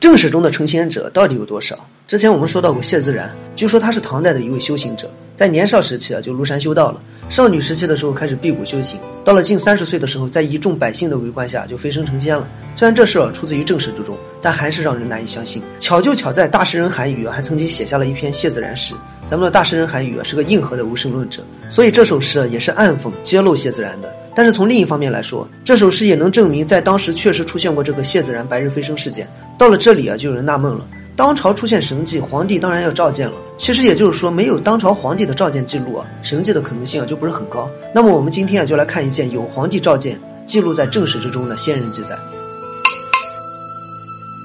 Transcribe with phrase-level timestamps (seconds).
[0.00, 1.76] 正史中的成仙者到底有多少？
[2.06, 12.48] 之前我们说到过谢自然，据说他是唐代的一位修行者，在年少时期啊就庐山修道了，少女时期的时候开始辟谷修行，到了近三十岁的时候，在一众百姓的围观下就飞升成仙了。
[12.76, 15.60] 虽然这事儿出自于正史之中，但还是让人难以相信。
[15.80, 18.94] 巧就巧在大诗人韩愈还曾经写下了一篇谢自然诗。
[19.26, 24.14] 咱们的大诗人韩愈是个硬核的无神论者，所以这首诗也是暗讽揭露谢自然的。
[24.38, 29.28] 但是从另一方面来说，这首诗也能证明在当时确实出现过这个谢自然白日飞升事件。
[29.58, 33.34] 到了这里啊，就有人纳闷了：当朝出现神迹，皇帝当然要召见了。
[33.56, 37.68] 其实也就是说，没有当朝皇帝的召见记录啊，神迹的可能性啊就不是很高。
[37.92, 40.16] 那么我们今天啊就来看一件有皇帝召见
[40.46, 42.16] 记录在正史之中的仙人记载。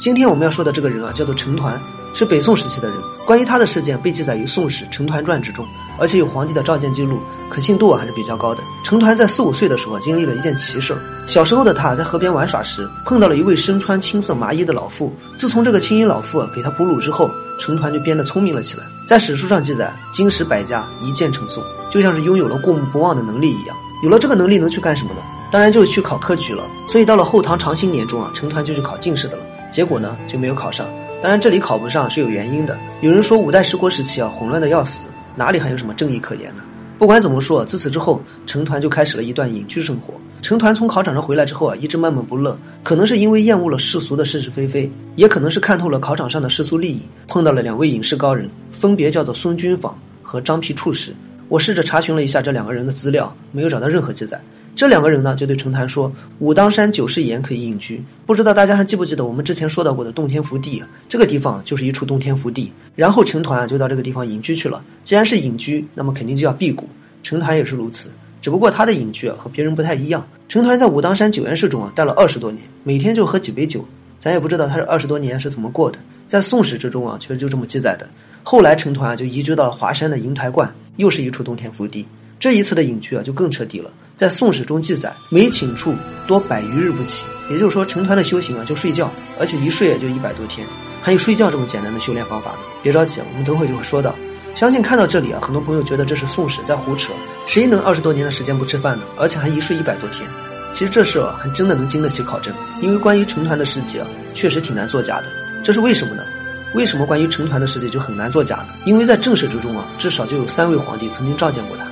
[0.00, 1.78] 今天我们要说的这个人啊，叫做陈抟。
[2.16, 2.96] 是北宋时期的人，
[3.26, 5.66] 关于他的事件被记载于《宋史·成团传》之中，
[5.98, 8.62] 而且有皇帝的召见记录，可信度还是比较高的。
[8.82, 10.94] 成团在四五岁的时候经历了一件奇事
[11.26, 15.12] 小时候的他在河边玩耍时，碰到了一位身穿青色麻衣的老妇。
[15.38, 17.30] 自从这个青衣老妇给他哺乳之后，
[17.60, 18.84] 成团就变得聪明了起来。
[19.06, 23.76] 在史书上记载，经史百家，一见成诵，就像是拥有了过目不忘的能力一样。
[24.02, 25.20] 有了这个能力，能去干什么呢？
[25.50, 26.64] 当然就是去考科举了。
[26.90, 29.44] 所以到了后唐长兴年中啊，成团就去考进士的了。
[29.70, 30.86] 结果呢，就没有考上。
[31.22, 32.76] 当然，这里考不上是有原因的。
[33.00, 36.62] 有人说五代十国时期啊，混乱的要死，哪里还有什么正义可言呢？
[36.98, 40.14] 不管怎么说，自此之后，成团就开始了一段隐居生活。
[40.42, 51.12] 成团从考场上回来之后啊，一直闷闷不乐，可能是因为厌恶了世俗的是是非非，也可能是看透了考场上的世俗利益，碰到了两位隐士高人，分别叫做孙君访和张皮处士。
[51.48, 54.40] 我试着查询了一下这两个人的资料，没有找到任何记载。
[54.76, 60.82] 这两个人呢，就对陈抟说：“武当山九世岩可以隐居。”不知道大家还记不记得我们之前说到过的洞天福地？
[61.08, 62.72] 这个地方就是一处洞天福地。
[62.96, 64.84] 然后成团就到这个地方隐居去了。
[65.04, 66.88] 既然是隐居，那么肯定就要辟谷。
[67.22, 70.26] 成团也是如此，只不过他的隐居和别人不太一样。
[70.48, 73.86] 成团在武当山九岩寺中啊待了二十多年，每天就喝几杯酒。
[74.18, 75.98] 咱也不知道他这二十多年是怎么过的。
[76.26, 78.08] 在宋史之中啊，确实就这么记载的。
[78.42, 82.04] 后来陈抟就移居到了华山的银台观，又是一处洞天福地。
[82.40, 83.90] 这一次的隐居啊，就更彻底了。
[84.16, 85.92] 在《宋史》中记载，每寝处
[86.24, 89.10] 多百余日不起，也就是说，成团的修行啊，就睡觉，
[89.40, 90.64] 而且一睡也就一百多天。
[91.02, 92.58] 还有睡觉这么简单的修炼方法呢？
[92.80, 94.14] 别着急，我们等会就会说到。
[94.54, 97.12] 相信看到这里啊，很多朋友觉得这是《宋史》在胡扯，
[97.48, 99.04] 谁能二十多年的时间不吃饭呢？
[99.16, 100.28] 而且还一睡一百多天？
[100.72, 105.26] 其实这事啊，还真的能经得起考证，因为关于成团的事迹啊，确实挺难作假的。
[105.64, 106.22] 这是为什么呢？
[106.74, 108.68] 为什么关于成团的事迹就很难作假呢？
[108.84, 111.84] 因为在正史之中啊，至少就有三位皇帝曾经召见过他。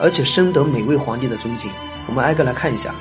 [0.00, 1.70] 而且深得每位皇帝的尊敬，
[2.06, 2.94] 我们挨个来看一下。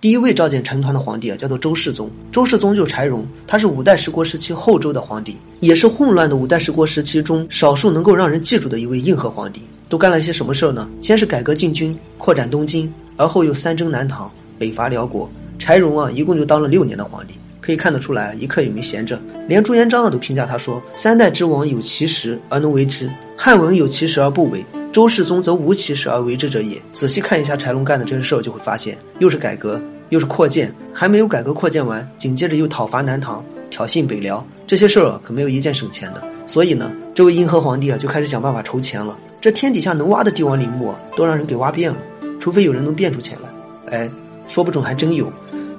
[0.00, 2.10] 第一位召见成团的皇帝啊，叫做周世宗。
[2.30, 9.62] 周世宗就是柴荣，他是五代十国时期后周的皇帝，也是混乱的五代十国时期中少数能够让人记住的一位硬核皇帝。
[9.88, 10.88] 都干了些什么事儿呢？
[11.00, 15.28] 先是改革禁军，扩展东京，而后又三征南唐，北伐辽国。
[15.58, 17.34] 柴荣啊，一共就当了六年的皇帝。
[17.60, 19.20] 可以看得出来，一刻也没闲着。
[19.48, 36.24] 连朱元璋啊都评价他说：“三代之王有其时而能为之，汉文有其实而不为，周世宗则无其实而为之者也。”仔细看一下柴荣干的这些事儿，就会发现，又是改革，又是扩建，还没有改革扩建完，紧接着又讨伐南唐，挑衅北辽，这些事儿可没有一件省钱的。
[36.46, 39.18] 所以呢，这位英和皇帝啊就开始想办法筹钱了。
[39.40, 41.98] 这天底下能挖的帝王陵墓都让人给挖遍了，
[42.40, 43.96] 除非有人能变出钱来。
[43.98, 44.10] 哎，
[44.48, 45.30] 说不准还真有。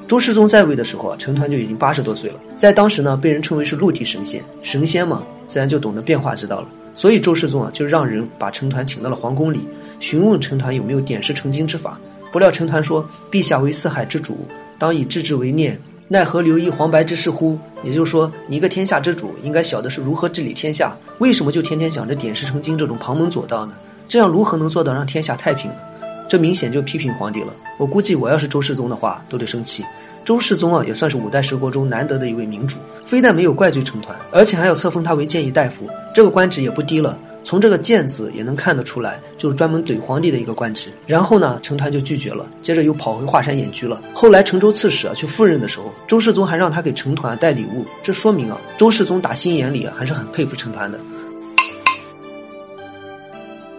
[0.08, 6.68] 周世宗在位的时候啊，成团就已经八十多岁了，在当时呢，被人称为是陆地神仙，神仙嘛，自然就懂得变化之道了。
[6.98, 9.60] 所以周世宗啊，就让人把陈团请到了皇宫里，
[10.00, 12.00] 询问陈团有没有点石成金之法。
[12.32, 14.36] 不料陈团说：“陛下为四海之主，
[14.80, 23.76] 当以治之为念，奈何留意黄白之事乎？”也就是说，一个天下之主，应该晓得是如何治理天下，为什么就天天想着点石成金这种旁门左道呢？
[24.08, 25.78] 这样如何能做到让天下太平呢？
[26.28, 27.54] 这明显就批评皇帝了。
[27.78, 29.86] 我估计我要是周世宗的话，都得生气。
[30.26, 32.76] 周世宗啊，也算是五代十国中难得的一位明主，
[33.08, 37.18] 非但没有怪罪成团，而且还要册封他为谏议大夫，这个官职也不低了。
[37.42, 40.92] 从这个“谏”字也能看得出来，就是专门怼皇帝的一个官职。
[41.06, 44.02] 然后呢，成团就拒绝了，接着又跑回华山隐居了。
[44.14, 51.00] 后来成州刺史啊去赴任的时候，周世宗还让他给成团带礼物，这说明啊，周世宗打心眼里还是很佩服成团的。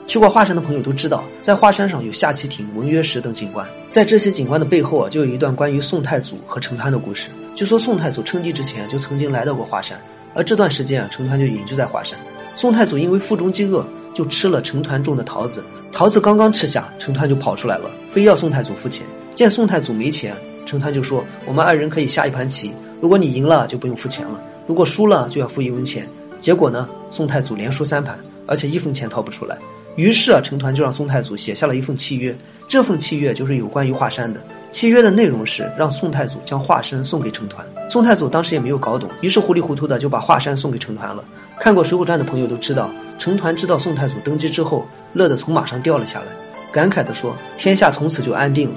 [0.09, 3.69] 去过华山的朋友都知道，在华山上有下棋亭、文渊石等景观。
[3.93, 7.29] 在这些景观的背后啊，就有一段关于宋太祖和成团的故事。
[7.55, 10.01] 据说宋太祖称帝之前就曾经来到过华山，
[10.33, 12.19] 而这段时间啊，成团就隐居在华山。
[12.55, 15.63] 宋太祖因为腹中饥饿，就吃了成团种的桃子。
[15.93, 19.05] 桃子刚刚吃下，成团就跑出来了，非要宋太祖付钱。
[19.35, 20.35] 见宋太祖没钱，
[20.65, 22.73] 成团就说：“我们二人可以下一盘棋，
[23.03, 26.09] 如果你赢了就不用付钱了，如果输了就要付一文钱。”
[26.41, 29.59] 结果呢，宋太祖连输三盘，而且一分钱掏不出来。
[29.99, 32.33] 于是啊，成团就让宋太祖写下了一份契约。
[32.69, 34.41] 这份契约就是有关于华山的。
[34.71, 37.67] 契约的内容是让宋太祖将华山送给成团。
[37.91, 41.25] 宋太祖当时也没有搞懂，于是糊里糊涂的就把华山送给成团了。
[41.59, 46.27] 看过《水浒传》的朋友都知道，成团知道宋太祖登基之后，乐得从马上掉了下来，
[46.71, 48.77] 感慨的说：“天下从此就安定了。”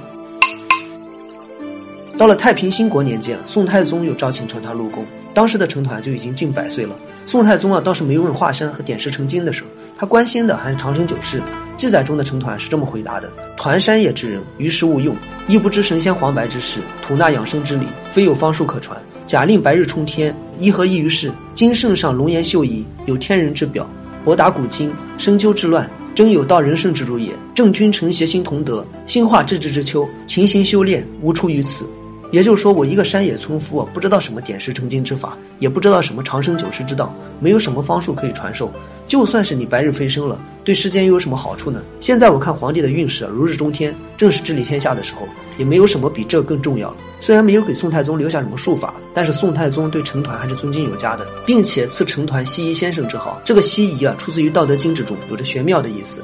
[2.18, 5.06] 到了太平兴国年间，宋太宗又召请成团入宫。
[5.34, 6.96] 当时的成团就已经近百岁了。
[7.26, 9.64] 宋太宗啊，倒是没问华山和点石成金的事，
[9.98, 11.42] 他关心的还是长生久世。
[11.78, 15.16] 记载中的成团是这么回答的：“团山野之人，于时勿用，
[15.48, 19.00] 亦不知神仙黄白之事，吐纳养生之理，非有方术可传。
[19.26, 21.32] 假令白日冲天，一何异于世？
[21.56, 23.90] 今圣上龙颜秀仪，有天人之表，
[24.26, 27.32] 博达古今，深究之乱，真有道人圣之主也。
[27.56, 31.90] 正君臣协心同德，兴化治之之秋，勤行修炼，无出于此。”
[32.32, 38.72] 也就是说，我一个山野村夫啊，不知道什么点石成金之法，也不知道什么长生久视之道，没有什么方术可以传授。
[39.06, 41.84] 就算是你白日飞升了，对世间又有什么好处呢？
[42.00, 46.98] 现在我看皇帝的运势啊如日中天，正是治理天下的时候，也没有什么比这更重要了。
[47.20, 53.42] 虽然没有给宋太宗留下什么术法，但是宋太宗对成团还是尊敬有加的，并且赐成团西夷先生之号。
[53.44, 56.22] 这个西夷啊，出自于《道德经》之中，有着玄妙的意思。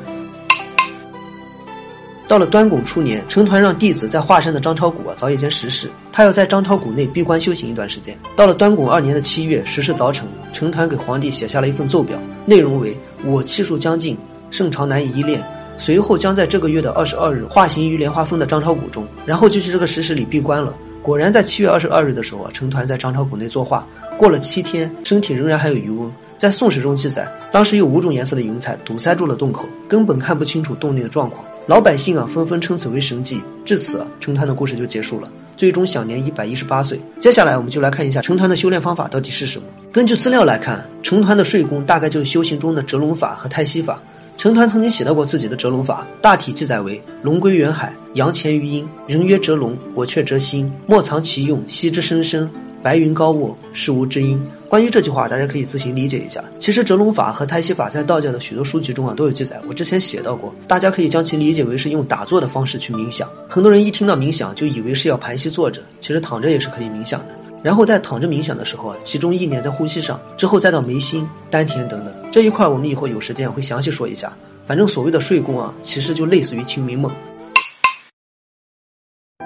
[2.27, 8.17] 到了端拱初年，成团让弟子在华山的张超谷啊凿一间石室，他要在张超谷内闭关修行一段时间。
[8.35, 12.93] 到了端拱二年的七月，石室凿成，成团给皇帝写下了一份奏表，内容为：
[13.23, 14.17] 我气数将尽，
[14.51, 15.41] 圣朝难以依恋，
[15.77, 20.75] 随后将在这个月的二十二日化形于莲花峰的张超谷中，然后就去这个石室里闭关了。
[21.01, 23.87] 果然在七月二十二日的时候啊，成团在张超谷内作画，
[24.17, 26.11] 过了七天，身体仍然还有余温。
[26.37, 31.43] 在《宋史》中记载，当时有五种颜色的云彩堵塞住了洞口，根本看不清楚洞内的状况。
[31.67, 33.41] 老百姓啊，纷纷称此为神迹。
[33.65, 36.97] 至此，成团的故事就结束了，最终享年一百一十八岁。
[37.19, 39.65] 接下来，我们就来看一下成团的修炼方法到底是什么。
[39.91, 44.01] 根据资料来看，成团的睡功大概就是修行中的折龙法和太息法。
[44.37, 52.49] 成团曾经写到过自己的折龙法，大体记载为：龙归元海，阳潜于阴，人曰折龙，我却折心，莫藏其用，息之生生。
[52.81, 54.41] 白云高卧，是无知音。
[54.69, 56.43] 关于这句话，大家可以自行理解一下。
[56.59, 60.53] 其实折龙法和胎息法在道教的许多书籍中啊都有记载，我之前写到过。
[60.67, 63.31] 大家可以将其理解为是用打坐的方式去冥想。
[63.47, 67.27] 很多人一听到冥想就以为是要盘膝坐着，其实躺着也是可以冥想的。
[67.63, 72.13] 然后在躺着冥想的时候啊，其中意念在呼吸上，之后再到眉心、丹田等等。
[72.29, 74.31] 这一块我们以后有时间会详细说一下。
[74.65, 77.09] 反正所谓的睡功啊，其实就类似于清明梦。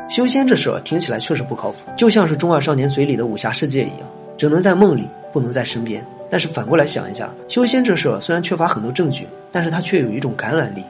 [0.09, 3.99] 修仙这事儿听起来确实不靠谱，就像是中二少年嘴里的武侠世界一样，
[4.37, 6.05] 只能在梦里，不能在身边。
[6.29, 10.83] 但是反过来想一下，修仙这事儿虽然缺乏很多证据，但是它却有一种感染力。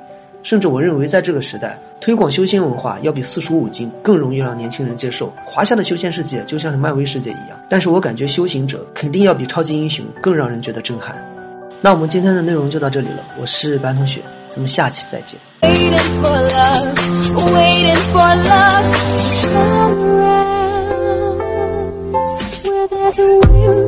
[0.43, 5.31] 甚至我认为，在这个时代，推广修仙文化要比四书五经更容易让年轻人接受。
[5.45, 11.23] 华夏的修仙世界就像是漫威世界一样，但是我感觉修行者肯定要比超级英雄更让人觉得震撼。
[11.79, 15.39] 那我们今天的内容就到这里了，我是白同学，咱们下期再见。
[23.11, 23.80] as a wheel.